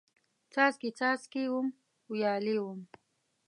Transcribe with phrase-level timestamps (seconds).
[0.53, 1.67] څاڅکي، څاڅکي وم،
[2.11, 2.81] ویالې وم